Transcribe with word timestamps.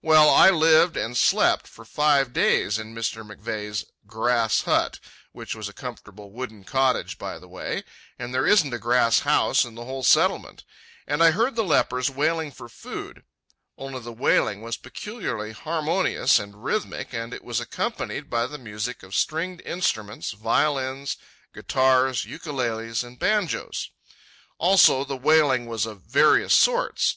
Well, 0.00 0.30
I 0.30 0.48
lived 0.48 0.96
and 0.96 1.14
slept 1.18 1.68
for 1.68 1.84
five 1.84 2.32
days 2.32 2.78
in 2.78 2.94
Mr. 2.94 3.22
McVeigh's 3.22 3.84
"grass 4.06 4.62
hut" 4.62 4.98
(which 5.32 5.54
was 5.54 5.68
a 5.68 5.74
comfortable 5.74 6.30
wooden 6.30 6.64
cottage, 6.64 7.18
by 7.18 7.38
the 7.38 7.46
way; 7.46 7.84
and 8.18 8.32
there 8.32 8.46
isn't 8.46 8.72
a 8.72 8.78
grass 8.78 9.18
house 9.18 9.66
in 9.66 9.74
the 9.74 9.84
whole 9.84 10.02
Settlement), 10.02 10.64
and 11.06 11.22
I 11.22 11.30
heard 11.32 11.56
the 11.56 11.62
lepers 11.62 12.08
wailing 12.08 12.52
for 12.52 12.70
food—only 12.70 14.00
the 14.00 14.14
wailing 14.14 14.62
was 14.62 14.78
peculiarly 14.78 15.52
harmonious 15.52 16.38
and 16.38 16.64
rhythmic, 16.64 17.12
and 17.12 17.34
it 17.34 17.44
was 17.44 17.60
accompanied 17.60 18.30
by 18.30 18.46
the 18.46 18.56
music 18.56 19.02
of 19.02 19.14
stringed 19.14 19.60
instruments, 19.60 20.30
violins, 20.30 21.18
guitars, 21.52 22.24
ukuleles, 22.24 23.04
and 23.04 23.18
banjos. 23.18 23.90
Also, 24.56 25.04
the 25.04 25.18
wailing 25.18 25.66
was 25.66 25.84
of 25.84 26.00
various 26.00 26.54
sorts. 26.54 27.16